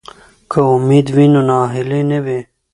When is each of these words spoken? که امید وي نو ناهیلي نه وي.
که 0.51 0.59
امید 0.73 1.07
وي 1.15 1.25
نو 1.33 1.41
ناهیلي 1.49 2.01
نه 2.11 2.19
وي. 2.25 2.39